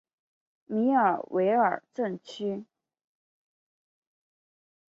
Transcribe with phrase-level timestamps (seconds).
[0.65, 2.65] 米尔维尔镇区。